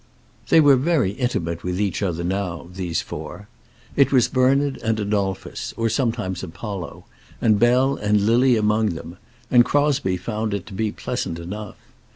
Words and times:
They 0.49 0.59
were 0.59 0.77
very 0.77 1.11
intimate 1.11 1.63
with 1.63 1.79
each 1.79 2.01
other 2.01 2.23
now, 2.23 2.67
these 2.73 3.01
four. 3.03 3.47
It 3.95 4.11
was 4.11 4.27
Bernard 4.27 4.77
and 4.81 4.99
Adolphus, 4.99 5.75
or 5.77 5.89
sometimes 5.89 6.41
Apollo, 6.41 7.05
and 7.39 7.59
Bell 7.59 7.97
and 7.97 8.21
Lily 8.21 8.57
among 8.57 8.95
them; 8.95 9.17
and 9.51 9.63
Crosbie 9.63 10.17
found 10.17 10.55
it 10.55 10.65
to 10.65 10.73
be 10.73 10.91
pleasant 10.91 11.37
enough. 11.37 11.77